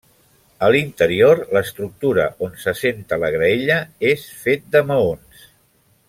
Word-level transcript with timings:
A 0.67 0.69
l'interior, 0.75 1.41
l'estructura 1.57 2.25
on 2.47 2.57
s'assenta 2.63 3.19
la 3.25 3.31
graella 3.39 3.77
és 4.13 4.25
fet 4.47 4.65
de 4.77 4.83
maons. 4.93 5.45